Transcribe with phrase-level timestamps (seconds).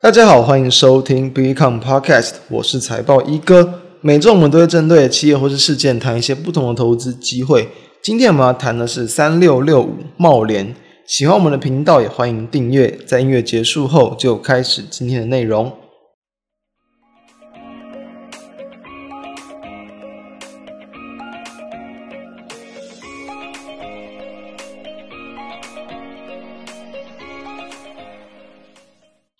[0.00, 3.80] 大家好，欢迎收听 Become Podcast，我是财报一哥。
[4.00, 7.68] 每周我们都会针对企业或是事件谈一些不同的投资机会。
[8.00, 10.72] 今天我们要谈的是三六六五贸联。
[11.04, 12.96] 喜欢我们的频道，也欢迎订阅。
[13.04, 15.72] 在音乐结束后，就开始今天的内容。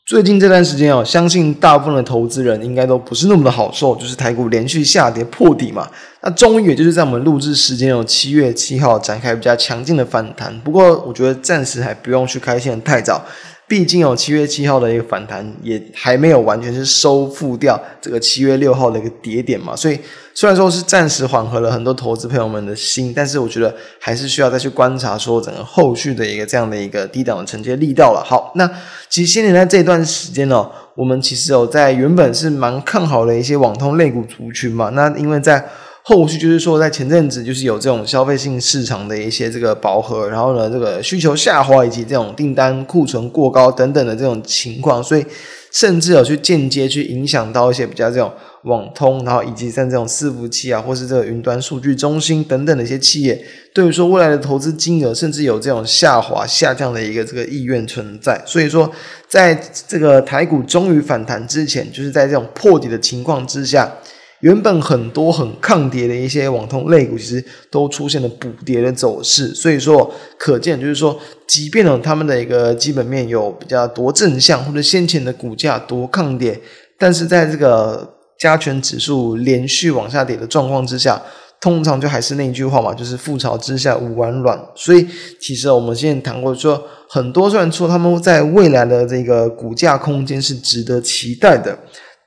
[0.09, 5.87] 最近这段时间哦，相信大部分的投资人应该都不是那么的好受，就是台股连续下跌破底嘛。
[6.23, 13.23] 那终于也就是在我们录制时间有七月七号展开比较强劲的反弹，不过我觉得暂时还不用去开线太早。
[13.69, 20.01] 毕竟有七月七号的一个反弹，也还没有完全是收复掉这个七月六号的一个跌点嘛，所以
[20.33, 28.25] 虽然说是暂时缓和了很多投资朋友们的心，但是我觉得还是需要再去观察说整个后续的一个这样的一个低档的承接力道了。
[28.25, 28.67] 好，那
[29.11, 35.63] 其实先前在这段时间呢，我们其实有在原本是蛮看好的一些网通类股族群嘛，那因为在
[36.09, 45.27] 后续就是说，在前阵子就是有这种消费性市场的一些这个饱和，然后呢，这个需求下滑以及这种订单库存过高等等的这种情况，所以
[45.71, 58.43] 甚至有去间接去影响到一些比较这种网通，然后以及像这种伺服器啊，或是这个云端数据中心等等的一些企业，对于说未来的投资金额，甚至有这种下滑下降的一个这个意愿存在。
[58.47, 58.91] 所以说，
[59.29, 59.55] 在
[59.87, 63.93] 这个台股终于反弹之前，就是在这种破底的情况之下。
[64.41, 70.09] 原本很多很抗跌的一些网通类股，其实都出现了补跌的走势，所以说
[70.39, 76.61] 可见就是说，即便呢他们的一个基本面有比较多正向，或者先前的股价多抗跌，
[76.97, 81.21] 但是在这个加权指数连续往下跌的状况之下，
[81.61, 84.57] 通常就还是那一句话嘛，就是覆巢之下无完卵。
[84.77, 85.05] 所以
[85.41, 91.77] 其实我们现在谈过说，很多虽然说他们在未来的这个股价空间是值得期待的。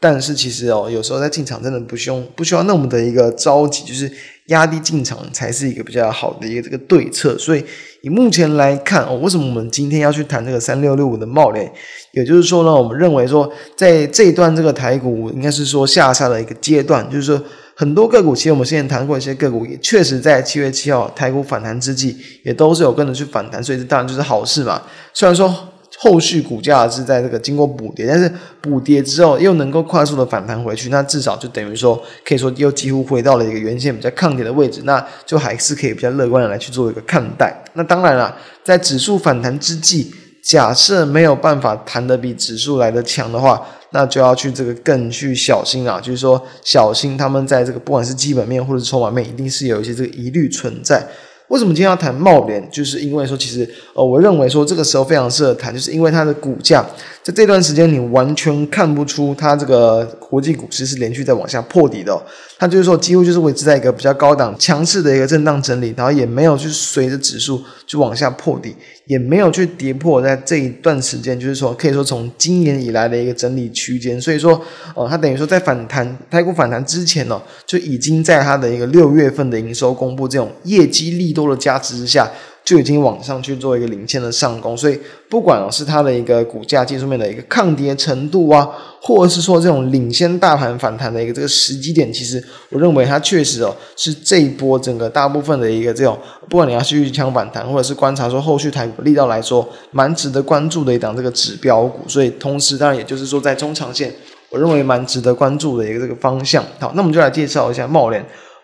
[0.04, 4.12] 但是其实哦，有时候在进场真的不需要不需要那么的一个着急，就是
[4.48, 7.38] 压低进场才是一个比较好的一个这个对策。
[7.38, 7.64] 所以
[8.02, 11.72] 以目前来看哦，为什么我们今天要去谈这个三六六五的帽联？
[12.14, 17.40] 也就是说呢，我们认为说在这一段这个台股应该是说下杀的一个阶段，就是说
[17.76, 24.82] 很多个股，其实我们之前谈过一些个股，也确实在七月七号台股反弹之际，也都是有跟着去反弹，所以这当然就是好事嘛。
[25.14, 25.68] 虽然说。
[26.04, 37.56] 后续股价是在这个经过补跌，但是补跌之后又能够快速的反弹回去，那至少就等于说，可以说又几乎回到了一个原先比较抗跌的位置，那就还是可以比较乐观的来去做一个看待。
[37.74, 51.06] 那当然了，在指数反弹之际，假设没有办法弹得比指数来得强的话，那就要去这个更去小心啊，就是说小心他们在这个不管是基本面或者是筹码面，一定是有一些这个疑虑存在。
[51.52, 52.66] 为什么今天要谈茂联？
[52.72, 56.86] 就是因为说，其实呃，我认为说这个时候非常适合谈，就是因为它的股价
[57.24, 62.26] 在这段时间你完全看不出它这个国际股市是连续在往下破底的，
[62.58, 68.74] 它就是说几乎就是维持在一个比较高档强势的一个震荡整理，然后也没有去随着指数去往下破底，
[69.08, 74.62] 也没有去跌破在这一段时间，就是说可以说从今年以来的一个整理区间，所以说
[74.96, 81.42] 呃，它等于说在反弹台股反弹之前呢，就已经在它的一个六月份的营收公布这种业绩力度。
[81.42, 82.30] 多的加持之下，
[82.64, 88.70] 就已经往上去做一个领先的上攻，所以不管是它的一个股价技术面的一个抗跌程度啊，
[89.02, 96.18] 或者是说这种领先大盘反弹的一个这个时机点，其实我认为它确实哦是这一波整个大部分的一个这种，
[96.50, 104.14] 不管你要去抢反弹，或者是观察说后续台股力道来说，蛮值得关注的一档这个指标股，所以同时当然也就是说在中长线，
[104.50, 106.64] 我认为蛮值得关注的一个这个方向。
[106.80, 108.24] 好，那我们就来介绍一下茂联。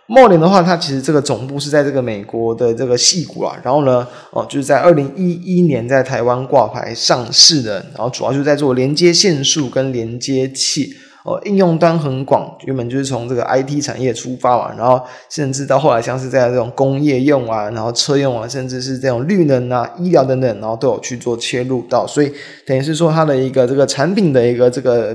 [0.09, 10.93] 茂联的话，它其实这个总部是在这个美国的这个矽谷啊，然后呢，哦，就是在二零一一年在台湾挂牌上市的，然后主要就在做连接线束跟连接器，
[11.25, 22.31] 哦，应用端很广，原本就是从这个 IT 产业出发嘛，然后甚至到后来像是在这种工业用啊，然后车用啊，甚至是这种绿能啊、医疗等等，然后都有去做切入到，所以
[22.65, 25.13] 等于是说它的一个这个产品的一个这个。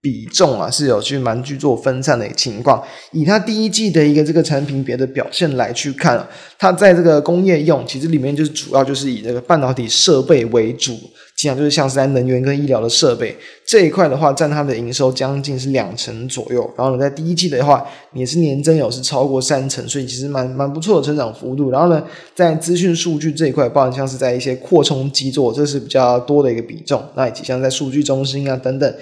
[0.00, 10.92] 比重啊是有去蛮去做分散的情况，以它第一季的一个这个产品别的表现来去看啊，它在这个工业用其实里面就是主要就是以这个半导体设备为主，
[11.36, 13.36] 基本上就是像是在能源跟医疗的设备
[13.66, 16.72] 这一块的话，占它的营收将近是两成左右。
[16.76, 17.84] 然后呢，在第一季的话
[18.14, 21.70] 也是年增有是超过三成，所以其实蛮蛮不错的成长幅度。
[21.70, 22.00] 然后呢，
[22.36, 27.02] 在资讯数据这一块，包含像是在一些扩充基座，这是比较多的一个比重。
[27.16, 28.94] 那以及像在数据中心啊等等。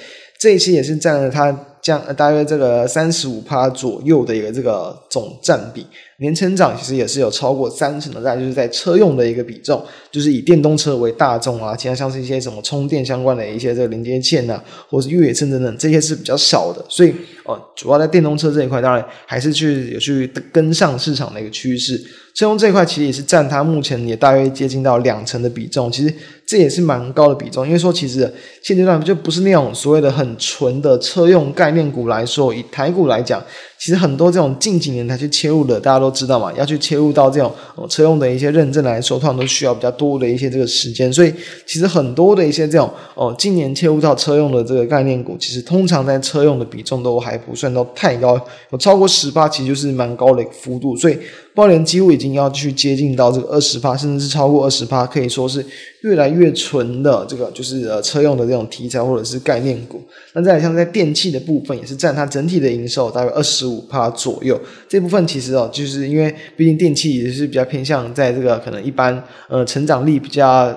[0.46, 1.50] 这一期也是占了他
[1.86, 5.86] 像大约这个三十五趴左右的一个这个总占比。
[6.18, 16.82] 年成长其实也是有超过三成的，在就是在车用的一个比重，就是以电动车为大众啊，其他像是一些什么充电相关的一些这个连接线啊，或是越野车等等，这些是比较少的。
[16.88, 22.02] 所以哦，主要在电动车这一块，当然还是去有去跟上市场的一个趋势。
[22.34, 26.14] 车用这一块其实也是占它目前也大约接近到两成的比重，其实
[26.46, 27.66] 这也是蛮高的比重。
[27.66, 28.30] 因为说其实
[28.62, 33.42] 现阶段就不是那种所谓的很纯的车用概念股来说，以台股来讲，
[33.78, 37.52] 其实很多这种近几年才去切入的，大家都知道嘛，要去切入到这种
[37.88, 41.12] 车用的一些认证来说，通常都需要比较多的一些这个时间。
[41.12, 41.32] 所以
[41.66, 48.40] 其实很多的一些这种哦，今年切入到车用的这个概念股，其实通常在车用的比重都还不算到太高，
[48.70, 50.96] 有超过十八，其实就是蛮高的一个幅度。
[50.96, 51.18] 所以
[51.54, 55.64] 贸联几乎已经要去接近到这个二十八，甚至是超过二十八，可以说是
[56.00, 60.02] 越来越纯的这个就是呃车用的这种题材或者是概念股。
[60.32, 64.60] 那再像在电器的部分，也是占它整体的营收大约二十五趴左右。
[64.88, 70.74] 这部分其实哦，就是因为毕竟电器也是比较偏向在这个可能一般呃成长力比较。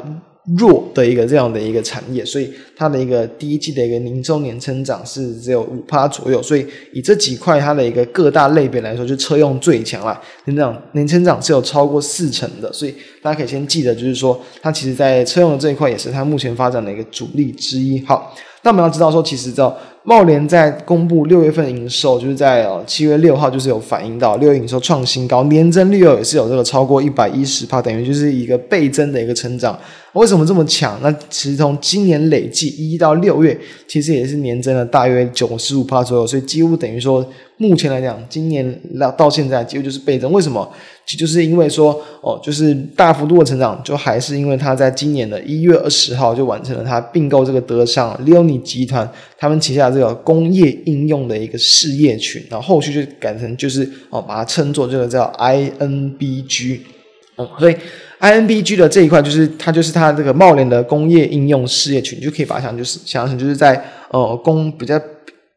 [0.57, 18.03] 弱的一个这样的一个产业，所以它的一个第一季的一个营收年成长是只有五趴左右，所以以这几块它的一个各大类别来说，就车用最强了，年长年成长是有超过四成的，所以大家可以先记得，就是说它其实在车用的这一块也是它目前发展的一个主力之一。
[18.07, 19.62] 好，那我们要知道说，其实知
[20.03, 20.23] 茂。
[20.23, 29.79] 联在公布六月份营收，就是在呃七月六号，就是有反映到六月营收创新高，年增率也是有这个超过一百一十帕，等于就是一个倍增的一个成长。
[30.13, 30.99] 为什么这么强？
[31.01, 33.57] 那其实从今年累计一到六月，
[33.87, 37.25] 其实也是年增了大约九十五帕左右，所以几乎等于说。
[37.61, 40.31] 目前来讲，今年到到现在几乎就是倍增。
[40.31, 40.65] 为什么？
[41.17, 56.79] 就是因为说，哦，就是大幅度的成长，就还是因为他在今年的一月二十号就完成了他并购这个德商 Leoni 集团他们旗下这个工业应用的一个事业群，然后后续就改成就是哦，把它称作这个叫 INBG，
[57.38, 57.75] 嗯，所以
[58.19, 65.00] INBG 的这一块就是它就是它这个贸联的工业应用事业群，就可以把它想就是想象成就是在呃工比较。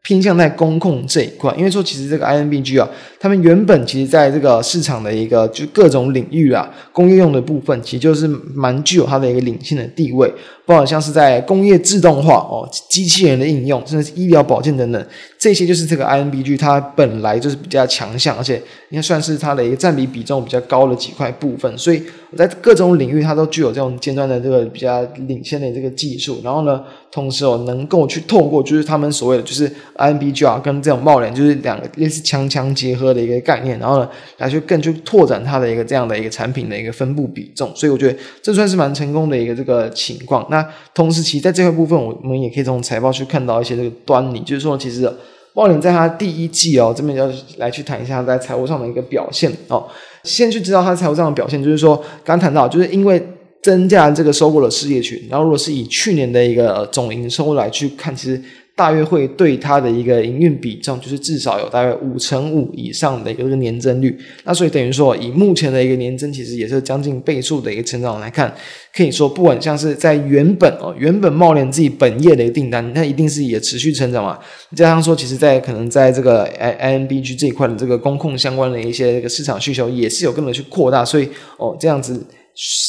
[0.02, 2.88] 偏向在工控这一块，因为说其实这个 INBG 啊，
[3.20, 10.32] 他们原本其实在这个市场的一个就各种领域啊，工业用的部分，其实就是蛮具有它的一个领先的地位，
[10.64, 15.06] 包括像是在工业自动化哦，机器人的应用，甚至是医疗保健等等，
[15.38, 18.56] 这些就是这个 INBG 它本来就是比较强项，而且
[18.91, 29.70] 应该算是它的一个占比比重比较高的几块部分，所以我在各种领域它都具有这种尖端的这个比较领先的这个技术，然后呢，同时哦能够去透过就是他们所谓的就是。
[29.97, 40.44] INBG 啊，跟这种贸联就是两个类似强强结合的一个概念，然后呢，来去更去拓展它的一个这样的一个产品的一个分布比重，所以我觉得这算是蛮成功的一个这个情况。
[40.52, 40.64] 那
[40.94, 45.12] 同时，其实在这块部分，我们也可以从财报去看到一些这个端倪，就是说，其实
[45.54, 49.88] 茂林在它第一季哦，这边要来去谈一下在财务上的一个表现哦。
[50.22, 53.20] 先去知道它财务上的表现，就是说刚谈到，就是因为
[53.62, 58.40] 增加这个收购的事业群，然后如果是以去年的一个总营收来去看，其实。
[58.74, 64.19] 大约会对它的一个营运比重，就是至少有大约五成五以上的一个年增率。
[64.44, 68.52] 那所以等于说，以目前的一个年增，其实也是将近倍数的一个成长来看，
[68.94, 74.38] 可以说不管像是在原本哦，原本贸联自己本业的一个订单，那一定是也持续成长嘛。
[74.75, 81.04] 加上说，其实在可能在这个 INBG 这一块的这个工控相关的一些这个市场需求，也是有更多去扩大。
[81.04, 81.28] 所以
[81.58, 82.25] 哦，这样子。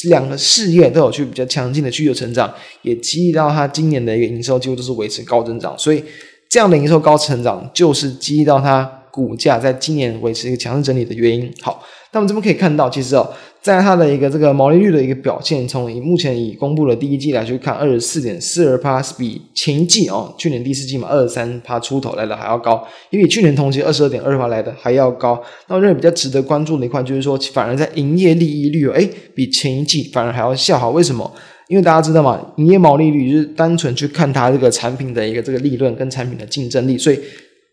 [0.09, 6.03] 两个事业都有去比较强劲的需求成长，也激励到它今年的一个营收几乎都是维持高增长，所以
[6.49, 11.53] 这样的营收高成长就是激励到它股价在今年维持一个强势整理的原因。
[11.61, 11.83] 好。
[12.13, 13.27] 那我们这边可以看到，其实哦，
[13.59, 25.41] 在它的一个这个毛利率的一个表现，从以目前已公布的第一季来去看，二十四点四二趴是比前一季哦，去年第四季嘛，二十三趴出头来的还要高，也比去年同期二十二点二趴来的还要高。
[25.67, 30.87] 那我认为比较值得关注的一块就是说，反而在营业利益率哦，诶，比前一季反而还要下滑。
[30.89, 31.29] 为什么？
[31.67, 37.19] 因为大家知道嘛，营业毛利率就是单纯去看它这个产品的一个这个利润跟产品的竞争力，所以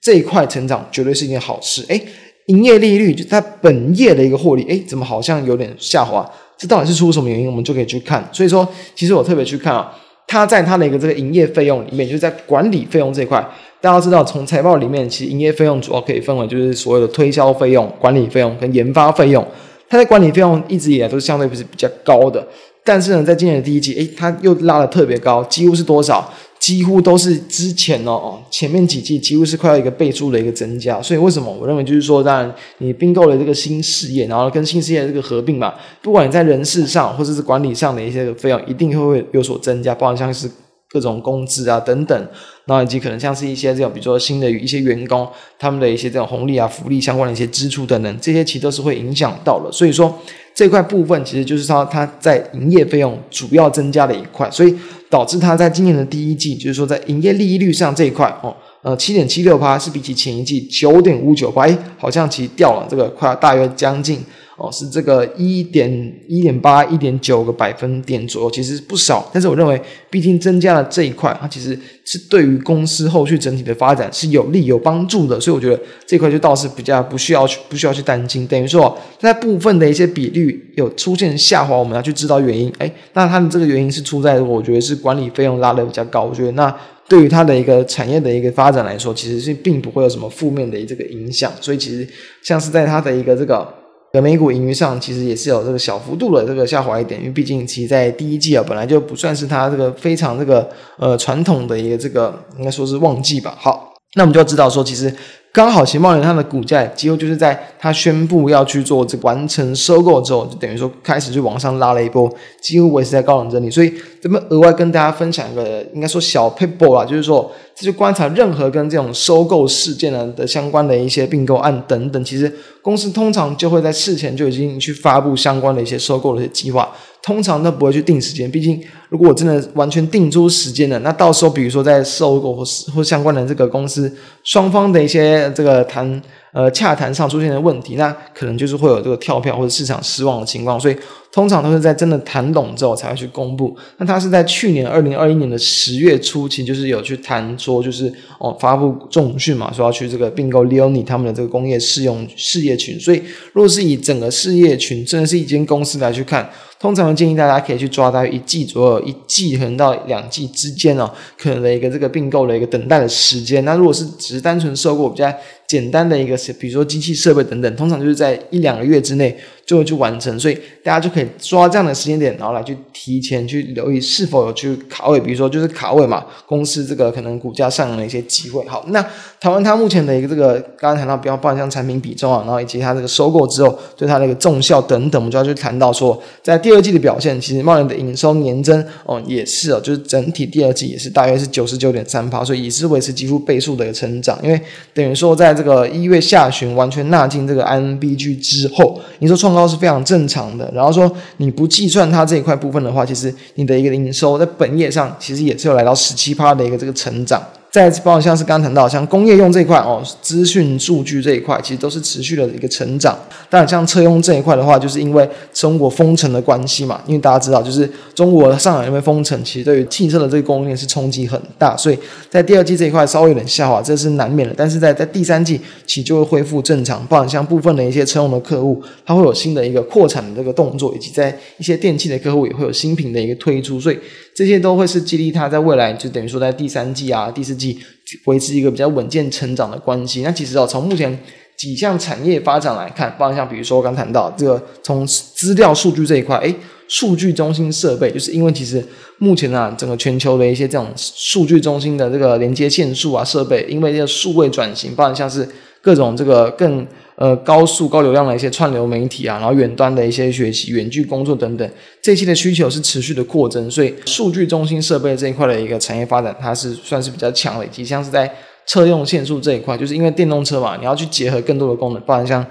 [0.00, 1.84] 这一块成长绝对是一件好事。
[1.88, 2.02] 诶。
[2.50, 6.28] 营业利率就它本业的一个获利，诶，怎么好像有点下滑？
[6.58, 7.46] 这到底是出什么原因？
[7.46, 8.28] 我们就可以去看。
[8.32, 8.66] 所以说，
[8.96, 13.42] 其实我特别去看啊，它在它的一个这个营业费用里面，就是在管理费用这一块，
[13.80, 19.46] 大家知道从财报里面，其实营业费用主要可以分为就是所谓的推销费用、管理费用跟研发费用。
[19.88, 22.46] 它的管理费用一直以来都是相对不是比较高的，
[22.84, 26.30] 但是呢，在今年的第一季，诶，它又拉得特别高，几乎是多少？
[26.60, 40.50] 几乎都是之前哦哦，前面几季几乎是快要一个倍数的一个增加，所以为什么我认为就是说，当然你并购了这个新事业，然后跟新事业这个合并嘛，不管你在人事上或者是管理上的一些费用，一定会会有所增加，包括像是
[40.90, 42.28] 各种工资啊等等，
[42.66, 45.26] 然后以及可能像是一些这种，比如说新的一些员工，
[45.58, 49.72] 他们的一些这种红利啊、福利相关的一些支出等等，这些其实都是会影响到的。
[49.72, 50.14] 所以说
[50.60, 54.76] 这块部分其实就是它它在营业费用主要增加的一块，所以
[55.08, 64.22] 导致它在今年的第一季，就是说在营业利率上这一块哦，呃七点七六趴是比起前一季九点五九八，哎，好像其实掉了这个快要大约将近。
[64.60, 65.90] 哦，是这个一点
[66.28, 69.26] 一点八一点九个百分点左右，其实不少。
[69.32, 75.40] 但是我认为，毕竟增加了这一块，它其实是对于公司后续整体的发展是有利有帮助的。
[75.40, 78.46] 所以我觉得这块就倒是比较不需要去不需要去担心。
[78.46, 82.70] 等于说，在部分的一些比率有出现下滑，我们要去知道原因。
[82.76, 86.24] 哎，那它的这个原因是出在我觉得是管理费用拉得比较高。
[86.24, 86.70] 我觉得那
[87.08, 91.50] 对于它的一个产业的一个发展来说，其实是并不会有什么负面的这个影响。
[91.62, 92.06] 所以其实
[92.42, 93.79] 像是在它的一个这个。
[94.12, 103.56] 在美股盈余上，其实也是有这个小幅度的这个下滑一点，因为毕竟其实在第一季啊，本来就不算是它这个非常这个呃传统的一个这个应该说是旺季吧。
[103.58, 105.14] 好，那我们就要知道说，其实。
[105.52, 113.68] 刚好，其实贸联它的股价几乎就是在它宣布要去做这完成收购之后，就等于说开始就往上拉了一波，几乎维持在高冷整理。
[113.68, 113.92] 所以，
[114.22, 126.88] 这边额外跟大家分享一个，应该说小撇步啦，就是说，这就观察任何跟这种收购事件呢的相关的一些并购案等等，其实公司通常就会在事前就已经去发布相关的一些收购的一些计划。
[127.22, 132.64] 通常都不会去定时间，毕竟如果我真的完全定出时间了，那到时候比如说在收购或
[132.94, 134.10] 或相关的这个公司
[134.42, 136.20] 双方的一些这个谈。
[136.52, 140.96] 呃，洽谈上出现的问题，那可能就是会有这个跳票或者市场失望的情况，所以
[141.32, 143.76] 通常都是在真的谈拢之后才会去公布。
[143.98, 152.98] 那他是在去年二零二一年的十月初期，就是有去谈说，就是哦发布重讯嘛，说要去这个并购 Leoni 他们的这个工业适用事业群。
[152.98, 153.22] 所以，
[153.52, 161.08] 如果是以整个事业群，真的是一间公司来去看，通常建议大家可以去抓大约一季左右，一季可能到两季之间哦，
[161.38, 163.64] 可能的一个这个并购的一个等待的时间。
[163.64, 165.32] 那如果是只是单纯收购比较。
[165.70, 178.66] 简单的一个，比如说机器设备等等，通常就是在一两个月之内就会去完成，所以大家就可以抓这样的时间点，然后来去提前去留意是否有去卡位，比如说就是卡位嘛，公司这个可能股价上涨的一些机会。
[178.66, 179.00] 好，那
[179.38, 194.60] 谈完它目前的一个这个刚刚谈到比较包含像产品比重啊，然后以及它这个收购之后对它的一个重效等等，我们就要去谈到说，在第二季的表现，其实贸联的营收年增哦也是哦，就是整体第二季也是大约是九十九点三趴，所以也是维持几乎倍数的一个成长，因为
[194.92, 200.70] 等于说在这个一月下旬完全纳进这个 INBG 之后，你说创高是非常正常的。
[200.74, 207.42] 然后说你不计算它这一块部分的话，其实你的一个营收在本业上其实也是有来到十七趴的一个这个成长。
[207.70, 213.16] 再包括像是刚刚谈到像工业用这一块哦，资讯数据这一块其实都是持续的一个成长。
[213.48, 221.98] 但像车用这一块的话，就是因为中国封城的关系嘛，因为大家知道就是中国上海那边封城，其实对于汽车的这个供应链是冲击很大，所以
[222.28, 224.54] 在第二季这一块稍微有点下滑，这是难免的。
[224.56, 227.06] 但是在在第三季其实就会恢复正常。
[227.06, 233.98] 包括像部分的一些车用的客户，它会有新的一个扩产的这个动作，以及在一些电器的客户也会有新品的一个推出，所以。
[234.40, 237.78] 这些都会是激励它在未来，就等于说在第三季啊、第四季
[238.24, 240.22] 维持一个比较稳健成长的关系。
[240.22, 241.18] 那其实哦，从目前
[241.58, 246.54] 几项产业发展来看，包括像比如说我刚谈到这个从资料数据这一块，诶，
[246.88, 248.82] 数据中心设备，就是因为其实
[249.18, 255.46] 目前啊，整个全球的一些这种数据中心的这个连接线数啊设备，因为这个数位转型，包括像是
[255.82, 256.86] 各种这个更。
[257.20, 267.66] 呃，高速高流量的一些串流媒体啊，然后远端的一些学习、远距工作等等，这些的需求是持续的扩增，所以数据中心设备这一块的一个产业发展，它是算是比较强的。
[267.66, 268.34] 以及像是在
[268.66, 272.42] 车用线束这一块，就是因为电动车嘛，你要去结合更多的功能，包含像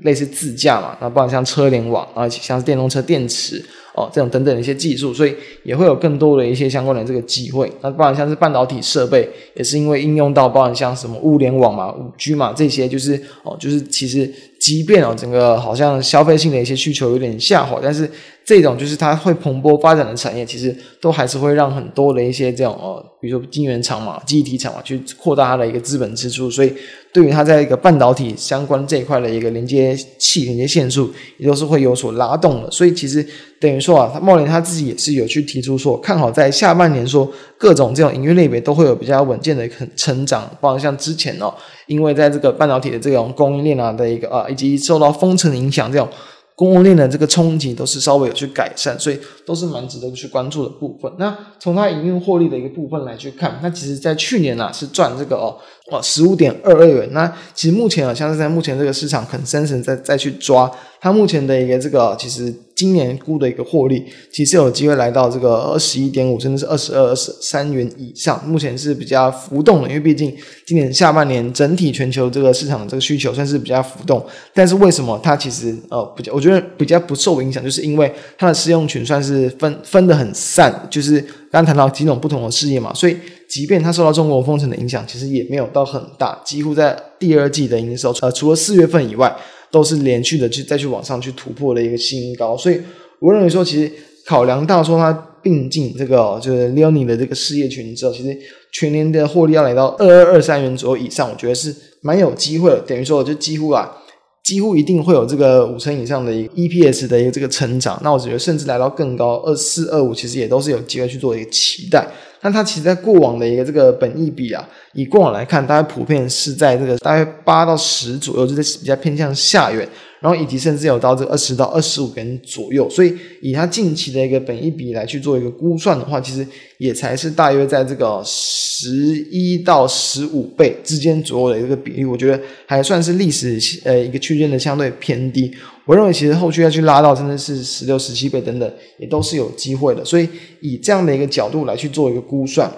[0.00, 3.64] 类似自驾嘛，那包含像车联网，然后像是电动车电池。
[3.96, 7.72] 哦，这种等等的一些技术，所以也会有更多的一些相关的这个机会。
[7.80, 18.10] 那包含像是半导体设备，也是因为应用到包含像什么物联网嘛、五 G 嘛这些，就是哦，就是其实即便哦整个好像消费性的一些需求有点下滑，但是
[18.46, 26.72] 这种就是它会蓬勃发展的产业，其实都还是会让很多的一些这种呃，比如说晶圆厂嘛、记忆体厂嘛，去扩大它的一个资本支出，所以
[27.12, 32.70] 对于它在一个半导体相关这一块的一个连接器、连接线束，也都是会有所拉动的。
[32.70, 33.26] 所以其实
[33.60, 41.52] 等于说啊，他茂林他自己也是有去提出说，看好在下半年说各种这种营运类别都会有比较稳健的成长，包括像之前哦，
[41.88, 46.08] 因为在这个半导体的这种供应链啊的一个啊，以及受到封城影响这种。
[46.56, 51.12] 供应链的这个冲击都是稍微有去改善，所以都是蛮值得去关注的部分。
[51.18, 55.54] 那从它营运获利的一个部分来去看，那其实在去年啊是赚这个哦
[55.92, 57.08] 哦，十五点二二元。
[57.12, 68.42] 那其实目前啊，像是在目前这个市场，consensus 再再去抓它目前的一个这个，其实今年估的一个获利，其实有机会来到这个二十一点五，甚至是二十二、二十三元以上。
[68.46, 70.34] 目前是比较浮动的，因为毕竟
[70.66, 74.24] 今年下半年整体全球这个市场这个需求算是比较浮动。
[74.52, 83.16] 但是为什么它其实呃比较，我觉得比较不受影响，就是因为它的适用群算是分分得很散，就是刚刚谈到几种不同的事业嘛，所以。
[83.48, 89.32] 即便它受到中国封城的影响，其实也没有到很大，几乎在第二季的营收，呃，除了四月份以外，
[89.70, 92.56] 都是连续的去再去往上去突破的一个新高。
[92.56, 92.80] 所以
[93.20, 93.90] 我认为说，其实
[94.26, 98.36] 考量到说它并进这个就是 Leoni 的这个事业群之后，其实
[98.72, 102.80] 全年的获利要来到二二二三元左右以上，我觉得是蛮有机会的。
[102.80, 103.96] 等于说，就几乎啊，
[104.44, 108.00] 几乎一定会有这个五成以上的一个 EPS 的一个这个成长。
[108.02, 112.06] 那我觉得甚至来到更高二四二五，其实也都是有机会去做一个期待。
[112.42, 119.88] 那它其实，在过往的一个这个本益比啊，以过往来看，大概普遍是在这个大概八到十左右，就是比较偏向下缘。
[120.18, 126.44] 然后以及甚至有到这个二十到二十五元左右，所以以它近期的一个本益比来去做一个估算的话，其实
[126.78, 128.90] 也才是大约在这个十
[129.30, 135.52] 一到十五倍之间左右的一个比例，我觉得还算是历史呃一个区间的相对偏低。
[135.84, 140.02] 我认为其实后续要去拉到真的是十六、十七倍等等，也都是有机会的。
[140.02, 140.26] 所以
[140.60, 142.72] 以这样的一个角度来去做一个估算。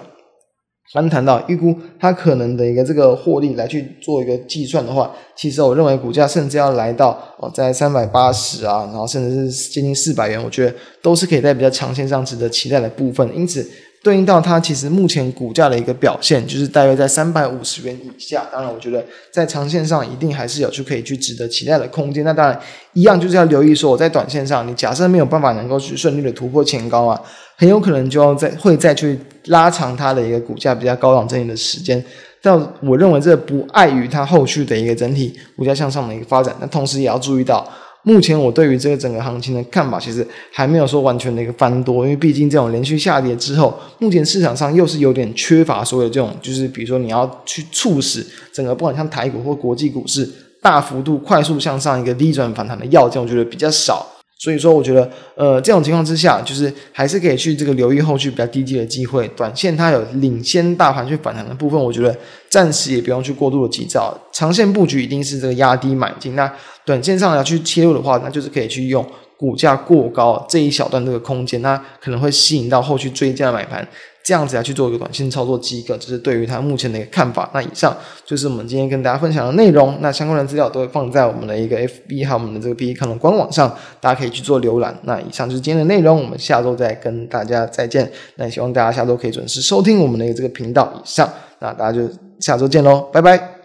[0.91, 13.29] 刚谈到预估它可能的一个这个获利来去做一个计算的话，其实我认为股价甚至要来到哦在三百八十啊，然后甚至是接近四百元，我觉得都是可以在比较长线上值得期待的部分。
[13.35, 13.69] 因此，
[14.01, 18.47] 对应到它其实目前股价的一个表现，就是大约在三百五十元以下。
[18.51, 22.23] 当然，我觉得在长线上一定还是有去可以去值得期待的空间。
[22.23, 22.59] 那当然，
[22.93, 27.21] 一样就是要留意说，我在短线上，你假设没有办法能够去顺利的突破前高啊。
[27.59, 32.01] 很有可能就要再会再去拉长它的一个股价比较高档整理的时间，
[32.41, 36.55] 但我认为这不碍于它后续的一个整体股价向上的一个发展。
[36.61, 37.69] 那同时也要注意到，
[38.03, 50.25] 目前我对于这个整个行情的看法，其实还没有说完全的一个翻多，因为毕竟这种连续下跌之后，目前市场上又是有点缺乏所有这种，就是比如说你要去促使整个不管像台股或国际股市
[50.61, 54.07] 大幅度快速向上一个逆转反弹的要件，我觉得比较少。
[54.39, 59.27] 所以说，我觉得，呃，这种情况之下，就是还是可以去这个留意后续比较低阶的机会。
[59.35, 62.17] 短线它有领先大盘去反弹的部分，我觉得
[62.49, 64.17] 暂时也不用去过度的急躁。
[64.31, 66.35] 长线布局一定是这个压低买进。
[66.37, 66.49] 那
[66.85, 73.85] 短线上要去切入的话，那就是可以去用股价过高这一小段这个空间，那可能会吸引到后续追加买盘。
[74.23, 77.49] 这样子来去做一个短线操作机构，这是对于它目前的一个看法。
[77.53, 79.97] 那以上就是我们今天跟大家分享的内容。
[80.01, 84.95] 那相关的资料都会放在我们的一个 FB 还我们的这个 PE 看的官网上，大家可以去做浏览。
[85.03, 88.11] 那以上就是今天的内容，我们下周再跟大家再见。
[88.35, 90.93] 那也希望大家下周可以准时收听我们的这个频道。
[90.95, 91.27] 以上，
[91.59, 92.07] 那大家就
[92.39, 93.58] 下周见喽，拜拜。